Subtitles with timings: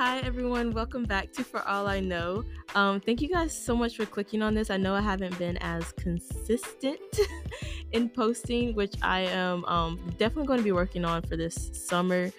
[0.00, 0.72] hi everyone.
[0.72, 2.42] Welcome back to For All I Know.
[2.74, 4.70] Um, thank you guys so much for clicking on this.
[4.70, 6.98] I know I haven't been as consistent
[7.92, 12.30] in posting, which I am um, definitely going to be working on for this summer.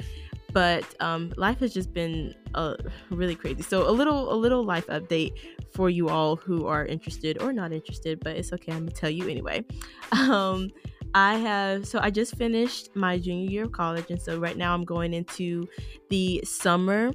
[0.51, 2.77] But um, life has just been uh,
[3.11, 3.61] really crazy.
[3.61, 5.33] So a little a little life update
[5.71, 8.71] for you all who are interested or not interested, but it's okay.
[8.71, 9.63] I'm gonna tell you anyway.
[10.13, 10.71] Um,
[11.13, 14.73] I have so I just finished my junior year of college, and so right now
[14.73, 15.67] I'm going into
[16.09, 17.11] the summer.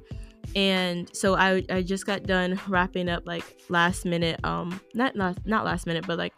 [0.54, 5.38] And so I, I just got done wrapping up like last minute um not not
[5.44, 6.32] not last minute but like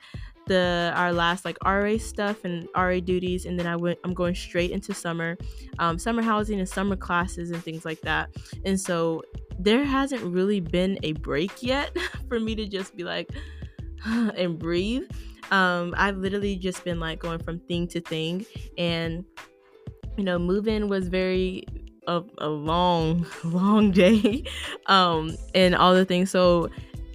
[0.49, 3.47] the our last like RA stuff and RA duties.
[3.47, 5.37] And then I went I'm going straight into summer
[5.79, 8.31] um, summer housing and summer classes and things like that.
[8.65, 9.23] And so
[9.59, 11.97] there hasn't really been a break yet
[12.29, 13.31] for me to just be like
[14.05, 15.05] and breathe.
[15.51, 18.45] Um, I've literally just been like going from thing to thing,
[18.77, 19.25] and
[20.17, 21.65] you know, moving was very
[22.09, 24.43] a, a long, long day,
[24.87, 26.31] um, and all the things.
[26.31, 26.71] So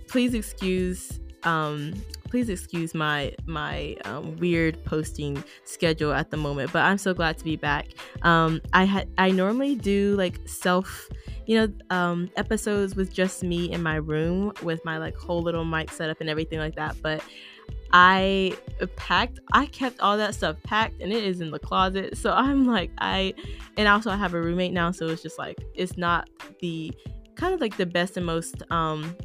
[0.08, 1.94] please excuse um
[2.30, 7.38] please excuse my my um, weird posting schedule at the moment but i'm so glad
[7.38, 7.88] to be back
[8.22, 11.10] um i had i normally do like self
[11.45, 15.66] you know um episodes with just me in my room with my like whole little
[15.66, 17.22] mic setup and everything like that but
[17.94, 18.58] I
[18.95, 22.17] packed, I kept all that stuff packed and it is in the closet.
[22.17, 23.33] So I'm like, I,
[23.77, 24.91] and also I have a roommate now.
[24.91, 26.91] So it's just like, it's not the
[27.36, 29.16] kind of like the best and most, um,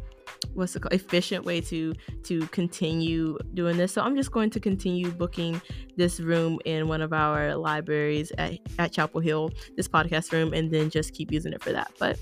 [0.54, 5.10] what's the efficient way to to continue doing this so i'm just going to continue
[5.10, 5.60] booking
[5.96, 10.70] this room in one of our libraries at, at chapel hill this podcast room and
[10.70, 12.18] then just keep using it for that but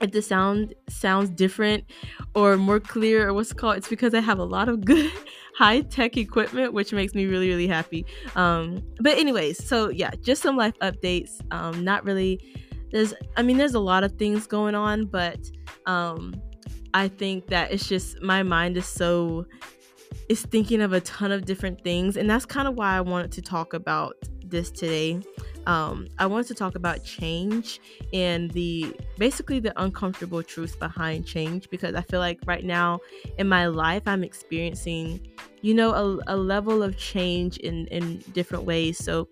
[0.00, 1.84] if the sound sounds different
[2.34, 5.10] or more clear or what's it called it's because i have a lot of good
[5.56, 8.04] high tech equipment which makes me really really happy.
[8.34, 11.40] Um but anyways so yeah just some life updates.
[11.52, 12.40] Um not really
[12.94, 15.38] there's i mean there's a lot of things going on but
[15.86, 16.34] um
[16.94, 19.44] i think that it's just my mind is so
[20.28, 23.32] is thinking of a ton of different things and that's kind of why i wanted
[23.32, 24.14] to talk about
[24.46, 25.20] this today
[25.66, 27.80] um, I wanted to talk about change
[28.12, 33.00] and the basically the uncomfortable truth behind change because I feel like right now
[33.38, 35.26] in my life I'm experiencing,
[35.62, 38.98] you know, a, a level of change in in different ways.
[38.98, 39.28] So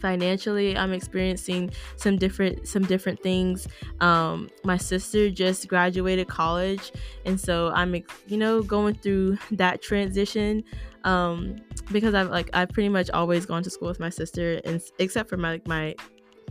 [0.00, 3.68] financially i'm experiencing some different some different things.
[4.00, 6.92] Um my sister just graduated college
[7.24, 7.94] and so i'm
[8.26, 10.64] you know going through that transition
[11.04, 11.56] um
[11.92, 15.28] because I've like I've pretty much always gone to school with my sister and except
[15.28, 15.94] for my like my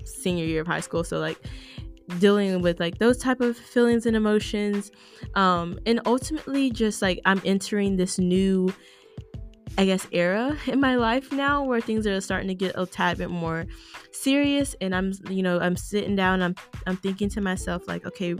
[0.06, 1.40] senior year of high school so like
[2.18, 4.92] dealing with like those type of feelings and emotions.
[5.36, 8.74] Um and ultimately just like I'm entering this new
[9.78, 13.18] I guess era in my life now where things are starting to get a tad
[13.18, 13.66] bit more
[14.12, 18.35] serious and I'm you know I'm sitting down I'm I'm thinking to myself like okay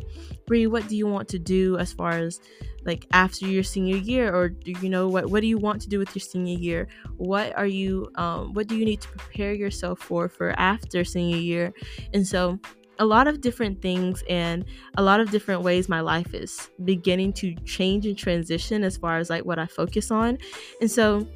[0.45, 2.41] Bree what do you want to do as far as
[2.85, 4.34] like after your senior year?
[4.34, 6.88] Or do you know what what do you want to do with your senior year?
[7.18, 11.38] What are you um, what do you need to prepare yourself for for after senior
[11.38, 11.73] year?
[12.13, 12.59] And so
[13.00, 14.66] a lot of different things and
[14.98, 19.18] a lot of different ways my life is beginning to change and transition as far
[19.18, 20.38] as like what I focus on
[20.82, 21.28] and so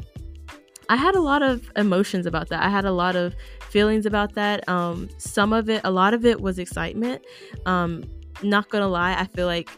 [0.90, 2.62] I had a lot of emotions about that.
[2.62, 3.34] I had a lot of
[3.70, 4.68] feelings about that.
[4.68, 7.26] Um, some of it, a lot of it was excitement.
[7.66, 8.04] Um,
[8.44, 9.70] not gonna lie, I feel like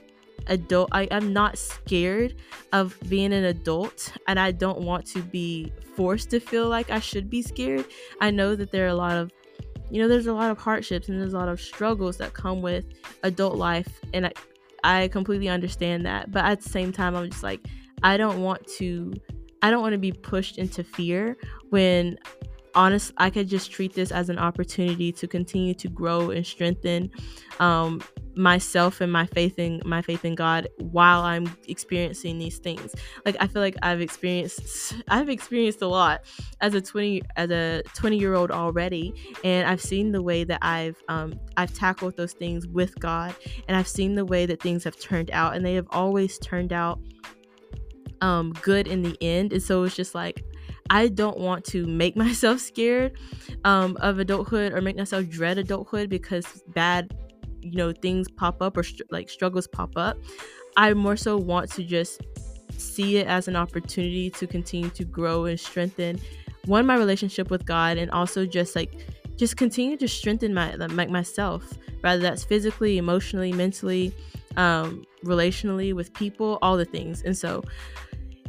[0.48, 2.36] adult I, i'm not scared
[2.72, 7.00] of being an adult and i don't want to be forced to feel like i
[7.00, 7.86] should be scared
[8.22, 9.32] i know that there are a lot of
[9.90, 12.62] you know there's a lot of hardships and there's a lot of struggles that come
[12.62, 12.86] with
[13.24, 14.32] adult life and i,
[14.84, 17.66] I completely understand that but at the same time i'm just like
[18.04, 19.14] i don't want to
[19.62, 21.38] i don't want to be pushed into fear
[21.70, 22.18] when
[22.76, 27.10] honest i could just treat this as an opportunity to continue to grow and strengthen
[27.60, 28.02] um,
[28.36, 32.94] myself and my faith in my faith in god while i'm experiencing these things.
[33.26, 36.26] Like i feel like i've experienced i've experienced a lot
[36.60, 39.14] as a 20 as a 20 year old already
[39.46, 43.34] and i've seen the way that i've um, i've tackled those things with god
[43.68, 46.74] and i've seen the way that things have turned out and they have always turned
[46.74, 47.00] out
[48.22, 49.54] um, good in the end.
[49.54, 50.44] And so it's just like
[50.90, 53.18] I don't want to make myself scared
[53.64, 57.16] um, of adulthood or make myself dread adulthood because bad,
[57.62, 60.18] you know, things pop up or str- like struggles pop up.
[60.78, 62.22] I more so want to just
[62.78, 66.20] see it as an opportunity to continue to grow and strengthen
[66.66, 69.08] one my relationship with God and also just like
[69.38, 74.14] just continue to strengthen my like myself, whether that's physically, emotionally, mentally,
[74.58, 77.22] um, relationally with people, all the things.
[77.24, 77.64] And so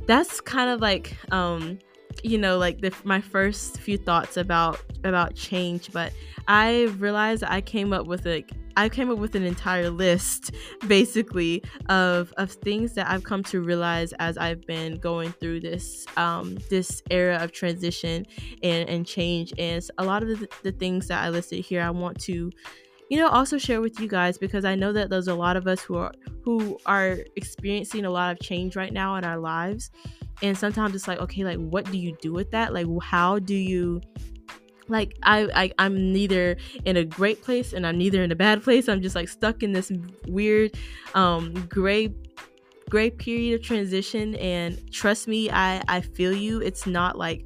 [0.07, 1.79] that's kind of like um
[2.23, 6.13] you know like the, my first few thoughts about about change but
[6.49, 10.53] i realized i came up with like i came up with an entire list
[10.87, 16.07] basically of of things that i've come to realize as i've been going through this
[16.17, 18.27] um this era of transition
[18.63, 19.53] and and change.
[19.59, 22.51] And a lot of the, the things that i listed here i want to
[23.09, 25.67] you know also share with you guys because i know that there's a lot of
[25.67, 29.91] us who are who are experiencing a lot of change right now in our lives
[30.43, 32.73] and sometimes it's like okay like what do you do with that?
[32.73, 34.01] Like how do you
[34.89, 38.63] like I, I i'm neither in a great place and i'm neither in a bad
[38.63, 38.89] place.
[38.89, 39.91] I'm just like stuck in this
[40.29, 40.77] weird
[41.15, 42.15] um gray
[42.89, 44.35] gray period of transition.
[44.37, 46.61] And trust me i i feel you.
[46.61, 47.45] It's not like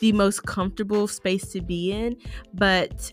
[0.00, 2.16] the most comfortable space to be in.
[2.52, 3.12] But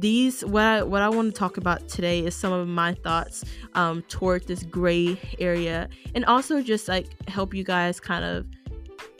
[0.00, 3.44] these what I, what I want to talk about today is some of my thoughts
[3.74, 8.46] um, toward this gray area, and also just like help you guys kind of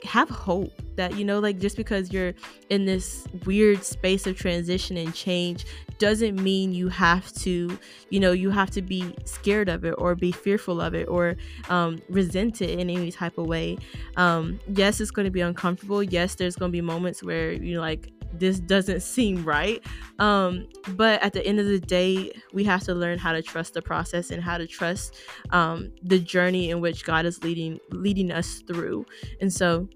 [0.03, 2.33] have hope that you know like just because you're
[2.69, 5.65] in this weird space of transition and change
[5.97, 7.77] doesn't mean you have to
[8.09, 11.35] you know you have to be scared of it or be fearful of it or
[11.69, 13.77] um, resent it in any type of way.
[14.15, 16.01] Um, yes it's going to be uncomfortable.
[16.01, 19.83] Yes there's going to be moments where you know like this doesn't seem right.
[20.19, 23.73] Um, but at the end of the day, we have to learn how to trust
[23.73, 25.15] the process and how to trust
[25.51, 29.05] um, the journey in which God is leading leading us through.
[29.41, 29.87] And so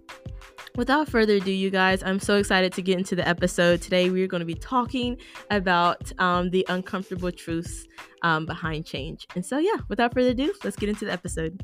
[0.76, 3.82] without further ado, you guys, I'm so excited to get into the episode.
[3.82, 5.18] Today, we're going to be talking
[5.52, 7.88] about um, the uncomfortable truths
[8.22, 9.28] um, behind change.
[9.36, 11.64] And so, yeah, without further ado, let's get into the episode.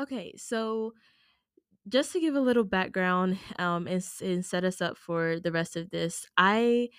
[0.00, 0.92] Okay, so
[1.88, 5.76] just to give a little background um, and, and set us up for the rest
[5.76, 6.90] of this, I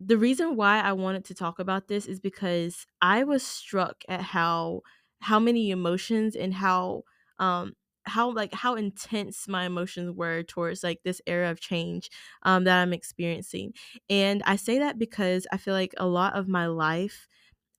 [0.00, 4.22] the reason why I wanted to talk about this is because I was struck at
[4.22, 4.82] how
[5.20, 7.04] how many emotions and how
[7.38, 7.74] um
[8.06, 12.10] how like how intense my emotions were towards like this era of change
[12.44, 13.74] um that I'm experiencing.
[14.10, 17.28] And I say that because I feel like a lot of my life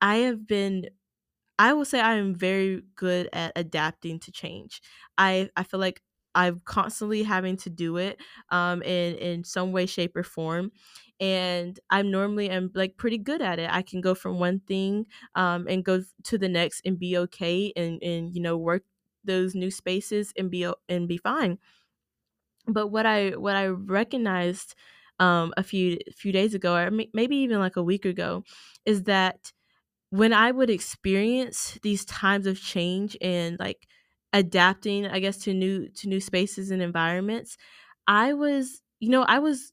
[0.01, 0.89] I have been
[1.59, 4.81] I will say I am very good at adapting to change.
[5.19, 6.03] I I feel like
[6.35, 8.21] I'm constantly having to do it
[8.51, 10.71] um in in some way shape or form
[11.19, 13.69] and I'm normally am like pretty good at it.
[13.71, 17.73] I can go from one thing um and go to the next and be okay
[17.77, 18.83] and and you know work
[19.25, 21.59] those new spaces and be and be fine.
[22.67, 24.75] But what I what I recognized
[25.19, 28.43] um a few few days ago or maybe even like a week ago
[28.85, 29.51] is that
[30.09, 33.87] when I would experience these times of change and like
[34.33, 37.57] adapting, I guess, to new to new spaces and environments,
[38.07, 39.71] I was, you know, I was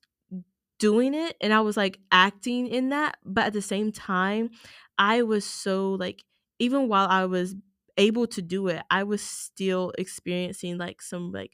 [0.78, 4.50] doing it and I was like acting in that, but at the same time,
[4.98, 6.24] I was so like
[6.58, 7.54] even while I was
[7.96, 11.52] able to do it, I was still experiencing like some like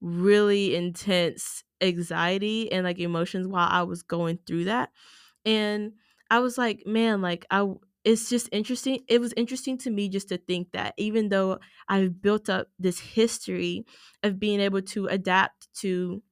[0.00, 4.90] really intense anxiety and like emotions while I was going through that.
[5.44, 5.94] And
[6.30, 7.66] I was like, man, like I
[8.04, 9.00] it's just interesting.
[9.08, 11.58] It was interesting to me just to think that even though
[11.88, 13.84] I've built up this history
[14.22, 16.22] of being able to adapt to,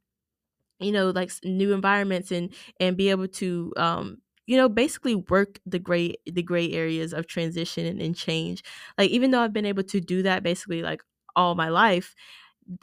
[0.81, 5.61] you know, like new environments and and be able to, um, you know, basically work
[5.67, 8.63] the gray the gray areas of transition and, and change.
[8.99, 11.03] Like even though I've been able to do that basically like
[11.37, 12.15] all my life,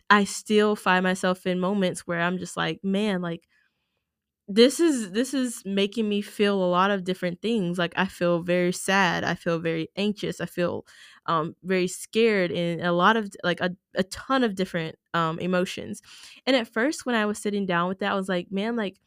[0.09, 3.47] I still find myself in moments where I'm just like, man, like
[4.47, 8.41] this is this is making me feel a lot of different things like i feel
[8.43, 10.85] very sad i feel very anxious i feel
[11.25, 16.01] um very scared and a lot of like a, a ton of different um emotions.
[16.45, 18.97] And at first when i was sitting down with that i was like man like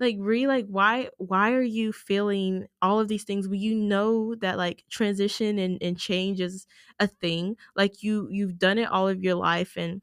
[0.00, 0.46] like really?
[0.46, 4.84] Like why why are you feeling all of these things when you know that like
[4.90, 6.66] transition and, and change is
[6.98, 7.56] a thing?
[7.76, 10.02] Like you you've done it all of your life and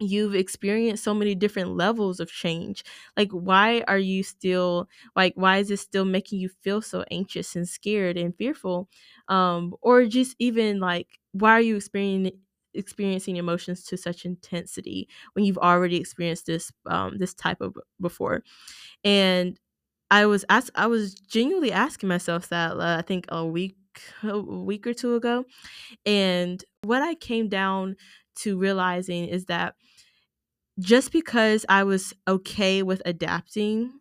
[0.00, 2.84] you've experienced so many different levels of change
[3.16, 7.56] like why are you still like why is it still making you feel so anxious
[7.56, 8.88] and scared and fearful?
[9.28, 12.38] Um or just even like why are you experiencing
[12.74, 18.42] experiencing emotions to such intensity when you've already experienced this um this type of before?
[19.04, 19.58] And
[20.10, 23.76] i was ask i was genuinely asking myself that uh, i think a week
[24.24, 25.44] a week or two ago.
[26.06, 27.96] And what i came down
[28.36, 29.74] to realizing is that
[30.78, 34.00] just because I was okay with adapting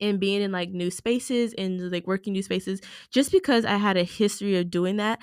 [0.00, 2.80] and being in like new spaces and like working new spaces,
[3.10, 5.20] just because I had a history of doing that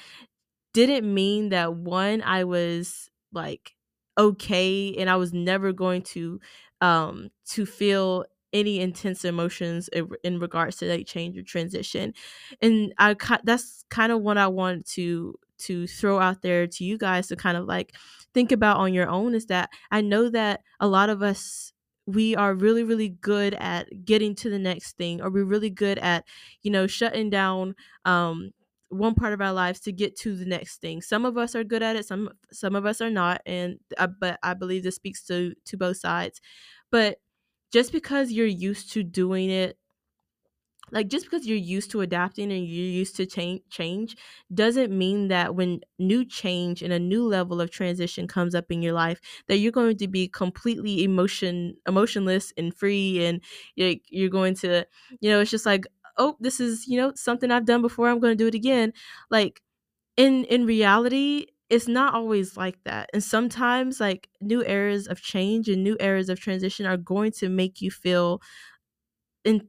[0.74, 3.74] didn't mean that one, I was like
[4.18, 6.40] okay and I was never going to
[6.82, 9.90] um to feel any intense emotions
[10.24, 12.14] in regards to like change or transition.
[12.62, 16.98] And i that's kind of what i wanted to to throw out there to you
[16.98, 17.96] guys to kind of like
[18.34, 21.74] think about on your own is that I know that a lot of us
[22.08, 26.00] we are really really good at getting to the next thing or we're really good
[26.00, 26.26] at
[26.64, 28.52] you know shutting down um
[28.90, 31.02] one part of our lives to get to the next thing.
[31.02, 34.08] Some of us are good at it some some of us are not and uh,
[34.08, 36.42] but i believe this speaks to to both sides.
[36.92, 37.20] But
[37.72, 39.78] just because you're used to doing it
[40.92, 44.16] like just because you're used to adapting and you're used to change change
[44.54, 48.82] doesn't mean that when new change and a new level of transition comes up in
[48.82, 53.42] your life that you're going to be completely emotion emotionless and free and
[53.76, 54.86] you're, you're going to
[55.20, 55.86] you know it's just like
[56.18, 58.94] oh this is you know something i've done before i'm going to do it again.
[59.30, 59.62] Like
[60.18, 65.70] in in reality it's not always like that and sometimes like new eras of change
[65.70, 68.42] and new eras of transition are going to make you feel
[69.44, 69.68] in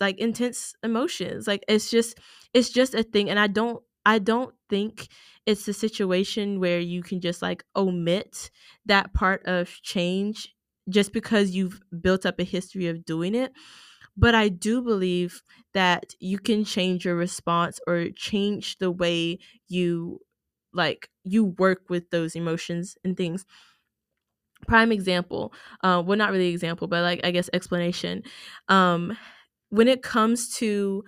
[0.00, 2.18] like intense emotions like it's just
[2.54, 5.08] it's just a thing and i don't i don't think
[5.46, 8.50] it's a situation where you can just like omit
[8.86, 10.54] that part of change
[10.88, 13.52] just because you've built up a history of doing it
[14.16, 15.42] but i do believe
[15.74, 19.38] that you can change your response or change the way
[19.68, 20.20] you
[20.72, 23.44] like you work with those emotions and things
[24.66, 28.22] prime example uh, well not really example but like i guess explanation.
[28.68, 29.16] Um
[29.70, 31.04] when it comes to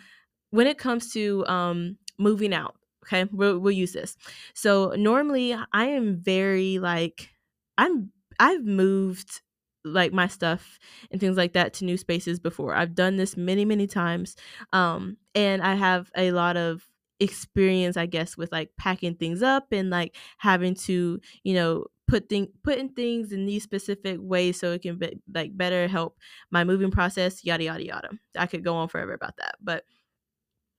[0.50, 4.16] when it comes to um moving out okay we'll, we'll use this.
[4.54, 7.30] So normally i am very like
[7.78, 9.40] i'm i've moved
[9.84, 10.78] like my stuff
[11.10, 12.74] and things like that to new spaces before.
[12.74, 14.36] I've done this many many times
[14.72, 16.86] um and i have a lot of
[17.18, 22.28] experience i guess with like packing things up and like having to you know put
[22.28, 26.18] thing putting things in these specific ways so it can be like better help
[26.50, 28.10] my moving process yada yada yada.
[28.38, 29.84] I could go on forever about that but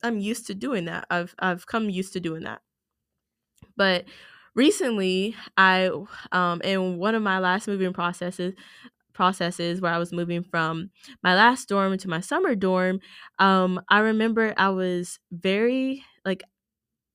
[0.03, 1.05] i'm used to doing that.
[1.09, 2.61] I've i've come used to doing that.
[3.75, 4.05] But
[4.53, 5.89] recently i
[6.33, 8.53] um in one of my last moving processes
[9.13, 10.89] processes where i was moving from
[11.23, 12.99] my last dorm to my summer dorm
[13.39, 16.43] um i remember i was very like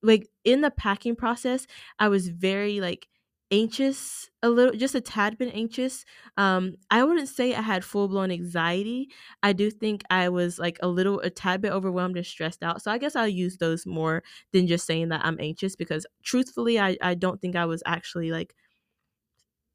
[0.02, 1.66] like in the packing process
[1.98, 3.08] i was very like
[3.52, 6.04] anxious a little just a tad bit anxious
[6.36, 9.08] um i wouldn't say i had full-blown anxiety
[9.44, 12.82] i do think i was like a little a tad bit overwhelmed and stressed out
[12.82, 14.20] so i guess i'll use those more
[14.52, 18.32] than just saying that i'm anxious because truthfully i i don't think i was actually
[18.32, 18.52] like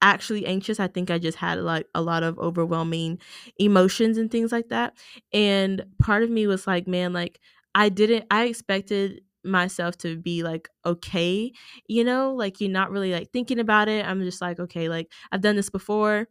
[0.03, 3.19] actually anxious i think i just had like a lot of overwhelming
[3.57, 4.97] emotions and things like that
[5.31, 7.39] and part of me was like man like
[7.75, 11.51] i didn't i expected myself to be like okay
[11.87, 14.05] you know like you're not really like thinking about it.
[14.05, 16.27] I'm just like okay like i've done this before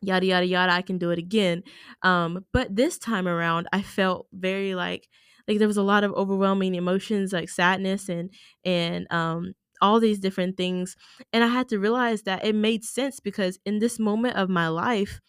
[0.00, 1.62] yada yada yada i can do it again.
[2.02, 5.08] Um but this time around i felt very like
[5.48, 8.30] like there was a lot of overwhelming emotions like sadness and
[8.64, 10.96] and um all these different things.
[11.32, 14.68] And i had to realize that it made sense because in this moment of my
[14.68, 15.20] life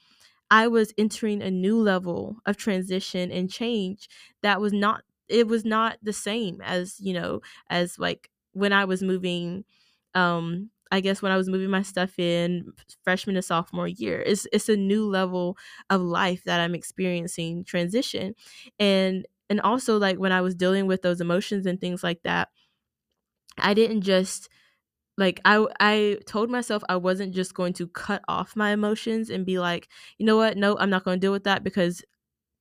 [0.51, 4.07] i was entering a new level of transition and change
[4.41, 8.85] that was not it was not the same as you know as like when i
[8.85, 9.63] was moving
[10.15, 12.71] um i guess when i was moving my stuff in
[13.03, 15.57] freshman to sophomore year it's it's a new level
[15.89, 18.35] of life that i'm experiencing transition
[18.79, 22.49] and and also like when i was dealing with those emotions and things like that
[23.57, 24.49] i didn't just
[25.17, 29.45] like I I told myself I wasn't just going to cut off my emotions and
[29.45, 30.57] be like, you know what?
[30.57, 32.03] No, I'm not going to deal with that because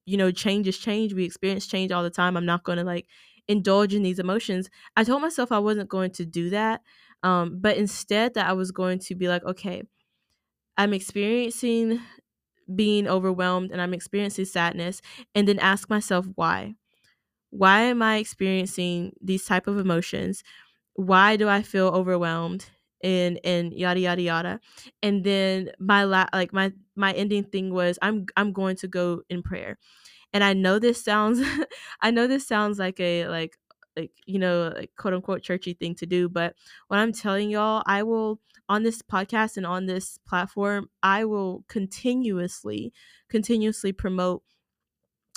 [0.06, 1.14] you know, change is change.
[1.14, 2.36] We experience change all the time.
[2.36, 3.06] I'm not going to like
[3.48, 4.68] indulge in these emotions.
[4.96, 6.82] I told myself I wasn't going to do that.
[7.22, 9.82] Um, but instead, that I was going to be like, okay,
[10.76, 12.00] I'm experiencing
[12.74, 15.02] being overwhelmed and I'm experiencing sadness,
[15.34, 16.74] and then ask myself why.
[17.50, 20.44] Why am I experiencing these type of emotions?
[20.94, 22.66] Why do I feel overwhelmed?
[23.02, 24.60] And and yada yada yada.
[25.02, 29.22] And then my la- like my my ending thing was i'm i'm going to go
[29.28, 29.78] in prayer.
[30.32, 31.40] And i know this sounds
[32.00, 33.58] i know this sounds like a like
[33.96, 36.54] like you know like quote unquote churchy thing to do but
[36.88, 41.64] what i'm telling y'all i will on this podcast and on this platform i will
[41.68, 42.92] continuously
[43.28, 44.42] continuously promote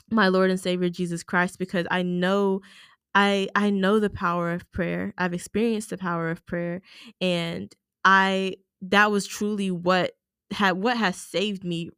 [0.10, 2.62] my lord and savior jesus christ because i know
[3.16, 5.14] I I know the power of prayer.
[5.18, 6.82] I've experienced the power of prayer
[7.22, 10.14] and I that was truly what
[10.52, 11.90] had what has saved me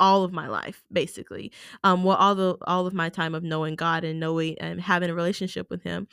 [0.00, 1.52] all of my life basically.
[1.84, 5.10] Um well all the all of my time of knowing god and knowing and having
[5.10, 6.08] a relationship with him.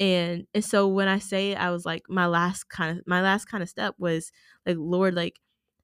[0.00, 3.46] And and so when i say i was like my last kind of my last
[3.46, 4.32] kind of step was
[4.66, 5.40] like lord like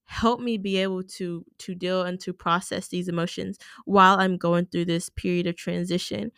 [0.06, 4.66] help me be able to to deal and to process these emotions while i'm going
[4.66, 6.32] through this period of transition.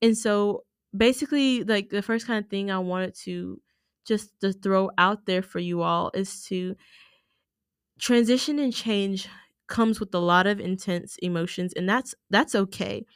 [0.00, 0.64] And so
[0.96, 3.60] basically like the first kind of thing I wanted to
[4.06, 6.76] just to throw out there for you all is to
[7.98, 9.28] transition and change
[9.68, 13.06] comes with a lot of intense emotions and that's that's okay.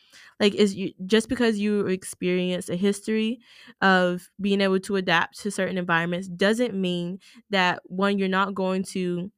[0.40, 3.40] Like is you just because you experience a history
[3.82, 7.18] of being able to adapt to certain environments doesn't mean
[7.50, 9.30] that one you're not going to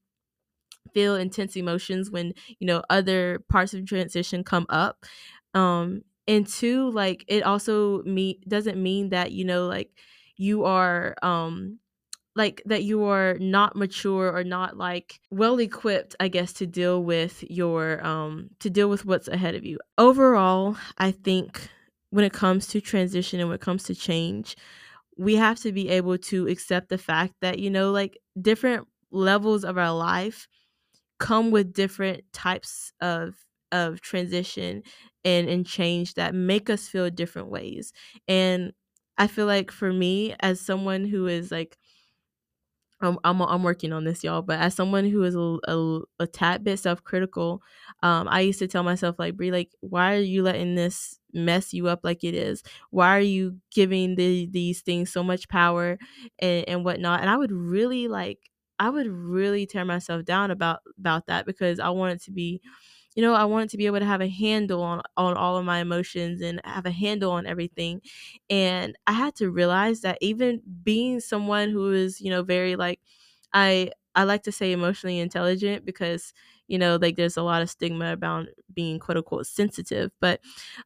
[0.94, 5.04] feel intense emotions when you know other parts of transition come up
[5.54, 9.90] um and two like it also me doesn't mean that you know like
[10.36, 11.80] you are um
[12.36, 17.02] like that you are not mature or not like well equipped i guess to deal
[17.02, 19.78] with your um to deal with what's ahead of you.
[19.98, 21.68] Overall i think
[22.10, 24.56] when it comes to transition and when it comes to change
[25.16, 29.64] we have to be able to accept the fact that you know like different levels
[29.64, 30.46] of our life
[31.18, 33.34] come with different types of
[33.72, 34.82] of transition
[35.24, 37.92] and and change that make us feel different ways
[38.28, 38.72] and
[39.18, 41.76] i feel like for me as someone who is like
[43.00, 44.42] I'm, I'm I'm working on this, y'all.
[44.42, 47.62] But as someone who is a, a, a tad bit self critical,
[48.02, 51.72] um, I used to tell myself like, Brie, like, why are you letting this mess
[51.72, 52.64] you up like it is?
[52.90, 55.96] Why are you giving the these things so much power
[56.40, 57.20] and and whatnot?
[57.20, 61.78] And I would really like, I would really tear myself down about about that because
[61.78, 62.60] I wanted to be
[63.18, 65.64] you know, I wanted to be able to have a handle on on all of
[65.64, 68.00] my emotions and have a handle on everything.
[68.48, 73.00] And I had to realize that even being someone who is, you know, very like
[73.52, 76.32] I I like to say emotionally intelligent because
[76.68, 80.40] you know like there's a lot of stigma about being quote unquote sensitive but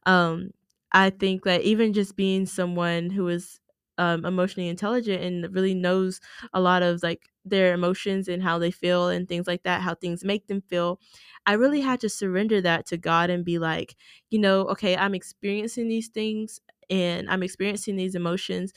[0.05, 0.51] um
[0.93, 3.59] i think that even just being someone who is
[3.97, 6.19] um, emotionally intelligent and really knows
[6.53, 9.93] a lot of like their emotions and how they feel and things like that how
[9.93, 10.99] things make them feel
[11.45, 13.95] I really had to surrender that to God and be like,
[14.29, 16.59] you know, okay, I'm experiencing these things
[16.89, 18.71] and I'm experiencing these emotions.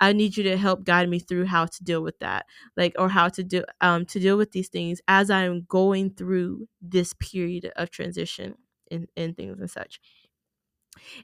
[0.00, 2.46] I need you to help guide me through how to deal with that,
[2.76, 6.68] like, or how to do um to deal with these things as I'm going through
[6.82, 8.56] this period of transition
[8.90, 10.00] and, and things and such.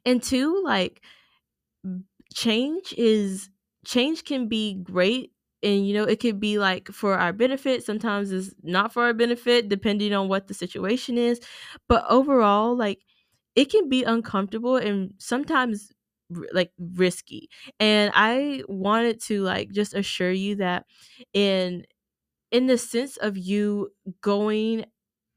[0.05, 1.03] And two, like,
[2.35, 3.49] change is
[3.85, 8.31] change can be great and you know it could be like for our benefit sometimes
[8.31, 11.40] it's not for our benefit depending on what the situation is
[11.88, 13.01] but overall like
[13.57, 15.90] it can be uncomfortable and sometimes
[16.53, 17.49] like risky
[17.81, 20.87] and i wanted to like just assure you that
[21.33, 21.85] in
[22.51, 23.90] in the sense of you
[24.21, 24.85] going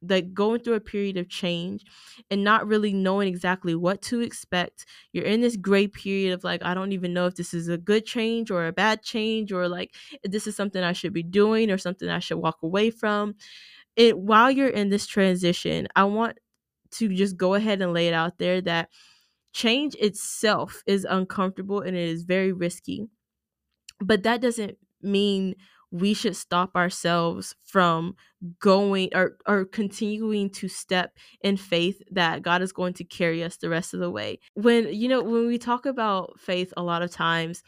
[0.08, 1.86] like going through a period of change
[2.30, 4.86] and not really knowing exactly what to expect.
[5.12, 7.78] You're in this gray period of like, I don't even know if this is a
[7.78, 11.72] good change or a bad change or like this is something I should be doing
[11.72, 13.36] or something I should walk away from.
[13.96, 16.40] It while you're in this transition, I want
[16.92, 18.90] to just go ahead and lay it out there that
[19.54, 23.08] change itself is uncomfortable and it is very risky.
[24.00, 25.56] But that doesn't mean
[25.94, 28.16] we should stop ourselves from
[28.60, 33.58] going or or continuing to step in faith that God is going to carry us
[33.58, 34.40] the rest of the way.
[34.56, 37.62] When you know when we talk about faith a lot of times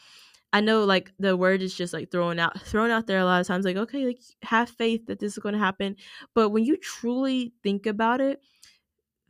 [0.51, 3.41] I know like the word is just like thrown out thrown out there a lot
[3.41, 5.95] of times like okay like have faith that this is going to happen
[6.33, 8.41] but when you truly think about it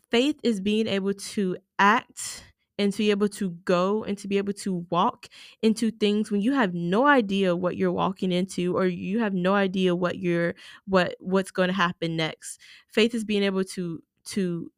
[0.09, 2.43] faith is being able to act
[2.77, 5.27] and to be able to go and to be able to walk
[5.61, 9.53] into things when you have no idea what you're walking into or you have no
[9.53, 10.53] idea what you're
[10.87, 12.59] what what's going to happen next.
[12.87, 14.71] Faith is being able to to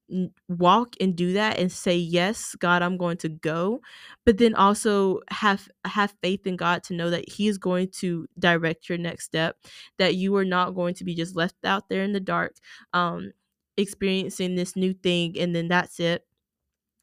[0.49, 3.79] walk and do that and say yes god i'm going to go
[4.25, 8.27] but then also have have faith in god to know that he is going to
[8.39, 9.57] direct your next step
[9.97, 12.55] that you are not going to be just left out there in the dark
[12.93, 13.31] um
[13.77, 16.25] experiencing this new thing and then that's it.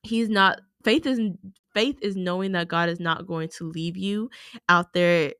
[0.02, 1.20] He's not faith is
[1.73, 4.31] faith is knowing that God is not going to leave you
[4.68, 5.33] out there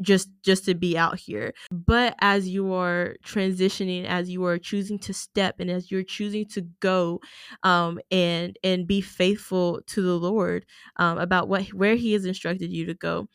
[0.00, 1.52] just just to be out here.
[1.70, 6.46] But as you are transitioning as you are choosing to step and as you're choosing
[6.46, 7.20] to go
[7.62, 12.72] um and and be faithful to the lord um about what where he has instructed
[12.72, 13.28] you to go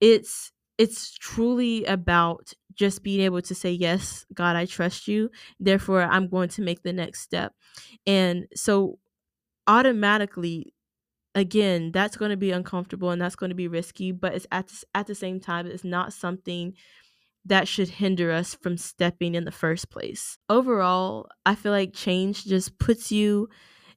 [0.00, 5.30] it's it's truly about just being able to say yes god i trust you.
[5.60, 7.54] Therefore i'm going to make the next step.
[8.06, 8.98] And so
[9.66, 10.74] automatically
[11.34, 14.70] again that's going to be uncomfortable and that's going to be risky but it's at
[14.94, 16.74] at the same time it's not something
[17.44, 20.38] that should hinder us from stepping in the first place.
[20.48, 23.48] Overall i feel like change just puts you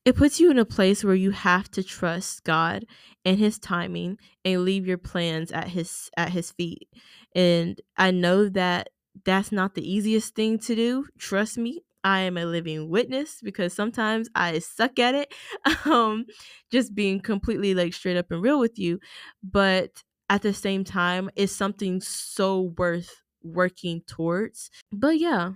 [0.05, 2.85] it puts you in a place where you have to trust god
[3.25, 6.89] and his timing and leave your plans at his at his feet.
[7.35, 8.89] And i know that
[9.25, 13.73] that's not the easiest thing to do trust me I am a living witness because
[13.73, 15.33] sometimes I suck at it.
[15.85, 16.25] Um,
[16.71, 18.99] just being completely like straight up and real with you.
[19.43, 24.69] But at the same time it's something so worth working towards.
[24.91, 25.53] But yeah,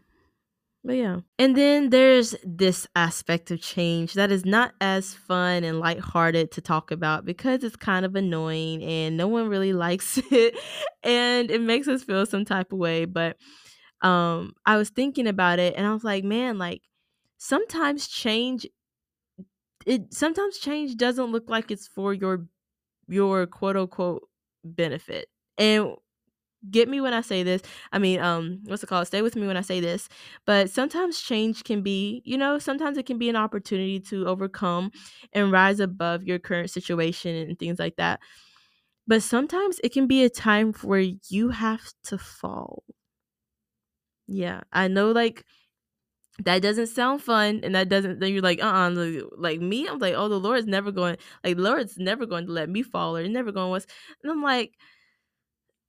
[0.85, 1.21] but yeah.
[1.39, 6.61] And then there's this aspect of change that is not as fun and lighthearted to
[6.61, 10.55] talk about because it's kind of annoying and no one really likes it
[11.03, 13.05] and it makes us feel some type of way.
[13.05, 13.37] But
[14.01, 16.81] um I was thinking about it and I was like, man, like
[17.37, 18.67] sometimes change
[19.85, 22.47] it sometimes change doesn't look like it's for your
[23.07, 24.27] your quote unquote
[24.63, 25.27] benefit.
[25.57, 25.93] And
[26.71, 27.61] get me when I say this.
[27.93, 29.07] I mean, um, what's it called?
[29.07, 30.09] Stay with me when I say this.
[30.45, 34.91] But sometimes change can be, you know, sometimes it can be an opportunity to overcome
[35.33, 38.21] and rise above your current situation and things like that.
[39.07, 42.83] But sometimes it can be a time where you have to fall.
[44.27, 45.43] Yeah, I know, like,
[46.43, 48.91] that doesn't sound fun and that doesn't then you're like uh-uh
[49.37, 52.69] like me i'm like oh the lord's never going like lord's never going to let
[52.69, 53.87] me fall or never going to
[54.23, 54.73] and i'm like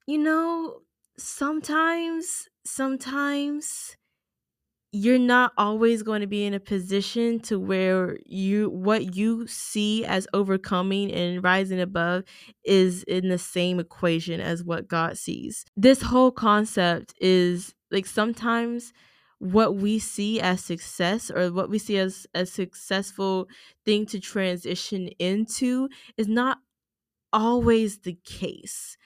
[0.07, 0.81] you know,
[1.17, 3.95] sometimes, sometimes
[4.93, 10.05] you're not always going to be in a position to where you what you see
[10.05, 12.23] as overcoming and rising above
[12.65, 15.65] is in the same equation as what God sees.
[15.75, 18.93] This whole concept is like sometimes
[19.39, 23.47] what we see as success or what we see as a successful
[23.85, 26.59] thing to transition into is not
[27.33, 28.97] always the case.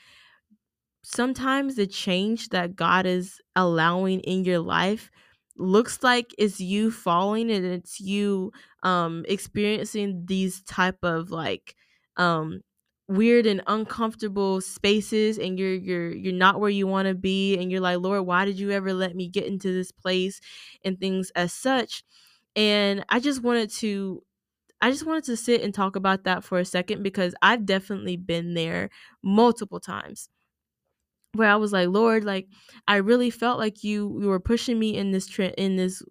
[1.03, 5.09] Sometimes the change that God is allowing in your life
[5.57, 8.51] looks like it's you falling and it's you
[8.83, 11.75] um experiencing these type of like
[12.17, 12.61] um
[13.11, 17.71] weird and uncomfortable spaces and you're you're you're not where you want to be and
[17.71, 20.39] you're like lord why did you ever let me get into this place?
[20.83, 22.03] and things as such.
[22.55, 24.23] And i just wanted to
[24.81, 28.17] i just wanted to sit and talk about that for a second because i've definitely
[28.17, 28.89] been there
[29.23, 30.29] multiple times
[31.33, 32.47] where I was like, Lord, like
[32.87, 36.03] I really felt like you you were pushing me in this tra- in this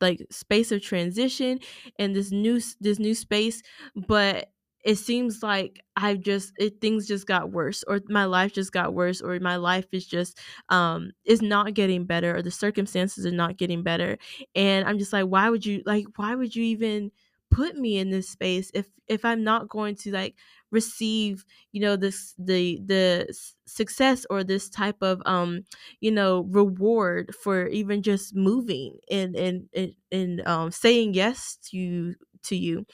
[0.00, 1.60] like space of transition
[1.98, 3.62] and this new this new space,
[4.06, 4.50] but
[4.84, 8.94] it seems like I've just it things just got worse or my life just got
[8.94, 10.38] worse or my life is just
[10.70, 14.18] um is not getting better or the circumstances are not getting better.
[14.54, 17.10] And I'm just like why would you like why would you even
[17.50, 20.36] put me in this space if if I'm not going to like
[20.70, 23.34] receive you know this the the
[23.66, 25.64] success or this type of um
[26.00, 32.14] you know reward for even just moving and and and, and um saying yes to
[32.44, 32.86] to you?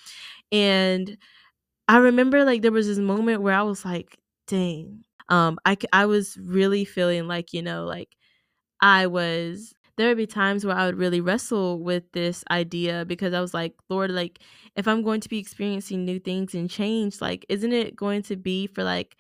[0.53, 1.19] And
[1.89, 6.07] i remember like there was this moment where i was like dang um i i
[6.07, 8.11] was really feeling like you know like
[8.81, 13.35] i was there would be times where I would really wrestle with this idea because
[13.35, 14.41] I was like, Lord, like,
[14.77, 18.37] if I'm going to be experiencing new things and change, like, isn't it going to
[18.37, 19.17] be for like,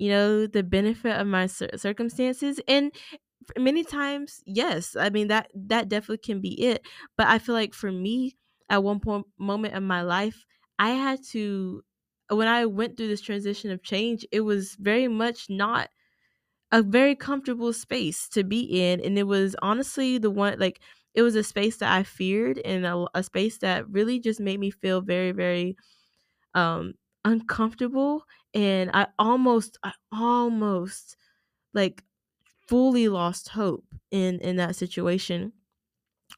[0.00, 2.60] you know, the benefit of my cir- circumstances?
[2.68, 2.92] And
[3.58, 6.82] many times, yes, I mean that that definitely can be it.
[7.16, 8.36] But I feel like for me,
[8.70, 10.44] at one point moment in my life,
[10.78, 11.82] I had to
[12.30, 15.90] when I went through this transition of change, it was very much not
[16.72, 20.80] a very comfortable space to be in and it was honestly the one like
[21.14, 24.58] it was a space that I feared and a, a space that really just made
[24.58, 25.76] me feel very very
[26.54, 31.16] um uncomfortable and I almost I almost
[31.74, 32.04] like
[32.68, 35.52] fully lost hope in in that situation.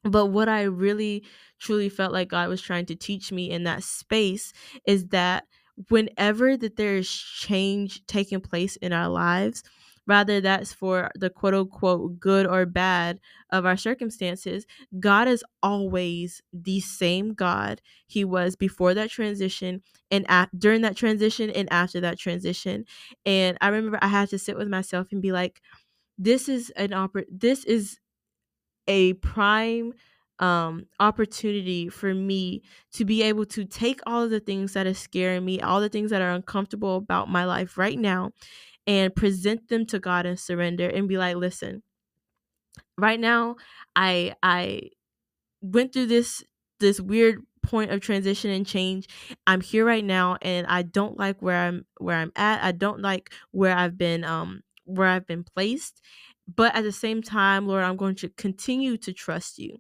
[0.05, 1.25] But what I really
[1.59, 4.53] truly felt like God was trying to teach me in that space
[4.87, 5.47] is that
[5.89, 9.63] whenever that there is change taking place in our lives
[10.07, 13.19] rather that's for the quote unquote good or bad
[13.51, 14.65] of our circumstances,
[15.01, 20.25] God is always the same God he was before that transition and
[20.57, 22.85] during that transition and after that transition.
[23.25, 25.61] And I remember I had to sit with myself and be like,
[26.19, 27.99] this is an oppor- this is
[28.87, 29.93] a prime
[30.39, 34.95] um opportunity for me to be able to take all of the things that are
[34.95, 38.31] scaring me all the things that are uncomfortable about my life right now
[38.87, 41.83] and present them to God and surrender and be like, listen,
[42.99, 43.57] right now
[43.95, 44.91] I I
[45.63, 46.45] went through this
[46.81, 49.09] this weird point of transition and change.
[49.47, 52.63] I'm here right now and I don't like where I'm where I'm at.
[52.65, 56.03] I don't like where I've been um where I've been placed.
[56.55, 59.79] But at the same time, Lord, I'm going to continue to trust you.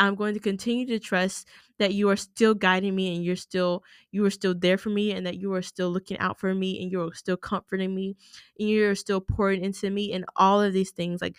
[0.00, 3.84] I'm going to continue to trust that you are still guiding me and you're still
[4.12, 6.82] you are still there for me and that you are still looking out for me
[6.82, 8.16] and you're still comforting me
[8.58, 11.22] and you're still pouring into me and all of these things.
[11.22, 11.36] Like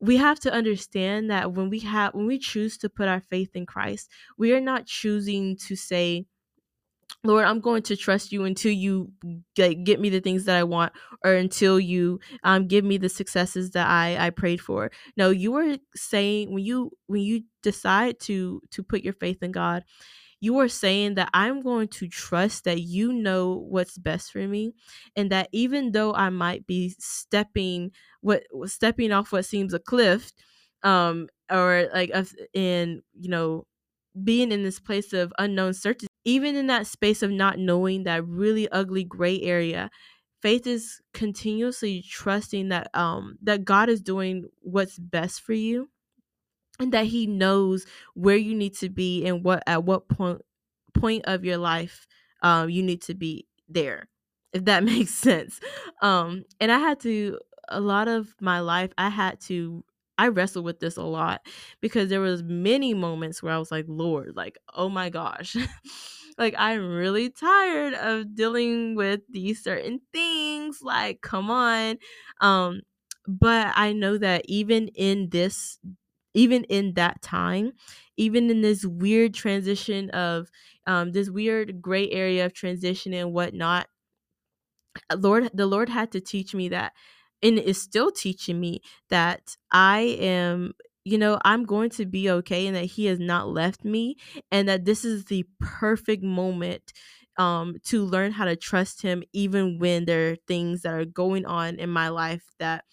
[0.00, 3.54] we have to understand that when we have when we choose to put our faith
[3.54, 6.26] in Christ, we are not choosing to say
[7.22, 9.12] Lord, I'm going to trust you until you
[9.58, 13.10] like get me the things that I want or until you um give me the
[13.10, 14.90] successes that I I prayed for.
[15.18, 19.52] No, you were saying when you when you decide to to put your faith in
[19.52, 19.84] God,
[20.40, 24.72] you are saying that I'm going to trust that you know what's best for me
[25.16, 30.32] and that even though I might be stepping what stepping off what seems a cliff
[30.82, 32.12] um or like
[32.54, 33.66] in you know
[34.24, 38.26] being in this place of unknown certainty even in that space of not knowing that
[38.26, 39.90] really ugly gray area
[40.42, 45.88] faith is continuously trusting that um that God is doing what's best for you
[46.78, 50.40] and that he knows where you need to be and what at what point
[50.94, 52.06] point of your life
[52.42, 54.08] um you need to be there
[54.52, 55.60] if that makes sense.
[56.02, 59.84] Um and i had to a lot of my life i had to
[60.24, 61.40] i wrestled with this a lot
[61.80, 65.56] because there was many moments where i was like lord like oh my gosh.
[66.38, 71.98] Like i'm really tired of dealing with these certain things like come on.
[72.40, 72.80] Um
[73.26, 75.78] but i know that even in this
[76.34, 77.72] even in that time,
[78.16, 80.50] even in this weird transition of
[80.86, 83.88] um, this weird gray area of transition and whatnot,
[85.10, 86.92] uh, Lord, the Lord had to teach me that,
[87.42, 90.72] and is still teaching me that I am
[91.02, 94.16] you know, I'm going to be okay and that he has not left me
[94.52, 96.92] and that this is the perfect moment
[97.38, 101.46] um to learn how to trust him even when there are things that are going
[101.46, 102.84] on in my life that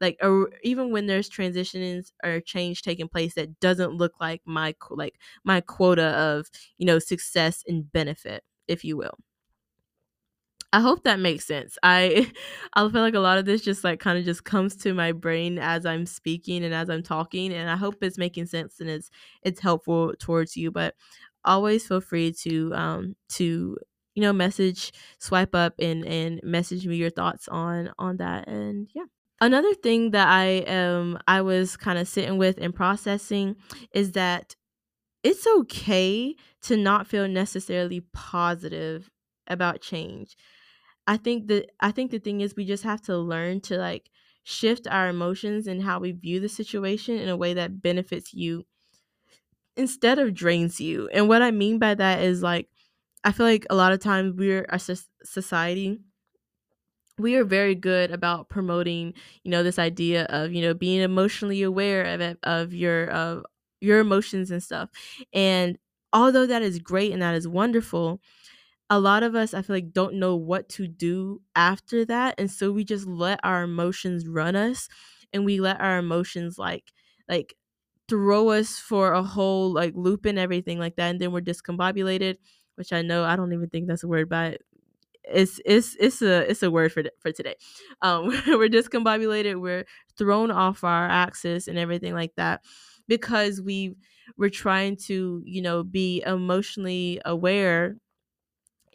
[0.00, 4.74] like or even when there's transitions or change taking place that doesn't look like my
[4.90, 5.14] like
[5.44, 6.46] my quota of
[6.78, 9.14] you know success and benefit if you will
[10.76, 11.78] I hope that makes sense.
[11.82, 12.30] I
[12.74, 15.12] I feel like a lot of this just like kind of just comes to my
[15.12, 18.90] brain as I'm speaking and as I'm talking and I hope it's making sense and
[18.90, 19.10] it's
[19.42, 20.94] it's helpful towards you but
[21.44, 23.78] always feel free to um to
[24.14, 28.90] you know message swipe up and and message me your thoughts on on that and
[28.94, 29.04] yeah
[29.40, 33.56] another thing that I um I was kind of sitting with and processing
[33.94, 34.54] is that
[35.22, 39.10] it's okay to not feel necessarily positive
[39.48, 40.36] about change.
[41.06, 44.10] I think that I think the thing is we just have to learn to like
[44.44, 48.64] shift our emotions and how we view the situation in a way that benefits you
[49.76, 51.08] instead of drains you.
[51.12, 52.68] And what I mean by that is like
[53.24, 54.78] I feel like a lot of times we're a
[55.24, 56.00] society
[57.18, 61.62] we are very good about promoting you know this idea of you know being emotionally
[61.62, 63.44] aware of it, of your of
[63.80, 64.88] your emotions and stuff
[65.32, 65.78] and
[66.12, 68.20] although that is great and that is wonderful
[68.90, 72.50] a lot of us i feel like don't know what to do after that and
[72.50, 74.88] so we just let our emotions run us
[75.32, 76.92] and we let our emotions like
[77.28, 77.54] like
[78.08, 82.36] throw us for a whole like loop and everything like that and then we're discombobulated
[82.76, 84.60] which i know i don't even think that's a word but
[85.24, 87.56] it's it's it's a it's a word for for today.
[88.02, 89.60] Um, we're discombobulated.
[89.60, 89.84] We're
[90.16, 92.62] thrown off our axis and everything like that
[93.08, 93.96] because we
[94.36, 97.96] we're trying to you know be emotionally aware